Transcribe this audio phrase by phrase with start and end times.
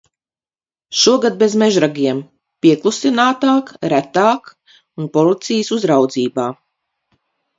[0.99, 2.21] Šogad bez mežragiem,
[2.65, 4.49] pieklusinātāk, retāk
[5.03, 6.47] un policijas uzraudzībā.